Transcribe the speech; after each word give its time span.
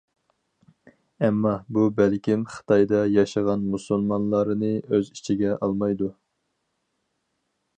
ئەمما، 1.25 1.51
بۇ 1.77 1.83
بەلكىم 1.99 2.45
خىتايدا 2.53 3.01
ياشىغان 3.17 3.67
مۇسۇلمانلارنى 3.75 4.73
ئۆز 4.79 5.13
ئىچىگە 5.17 5.55
ئالمايدۇ. 5.61 6.09